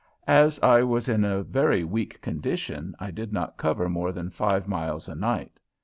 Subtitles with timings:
[0.25, 4.67] As I was in a very weak condition, I did not cover more than five
[4.67, 5.59] miles a night.